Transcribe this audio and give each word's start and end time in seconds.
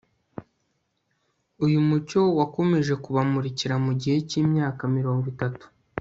uyu 1.65 1.79
mucyo 1.87 2.21
wakomeje 2.39 2.93
kubamurikira 3.03 3.75
mu 3.85 3.91
gihe 3.99 4.17
cy'imyaka 4.29 4.81
mirongo 4.97 5.25
itatu 5.33 5.65